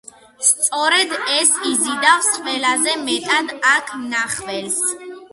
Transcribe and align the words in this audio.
სწორედ 0.45 1.11
ეს 1.33 1.51
იზიდავს 1.71 2.29
ყველაზე 2.37 2.95
მეტად 3.01 3.53
აქ 3.73 3.93
მნახველს. 4.07 4.81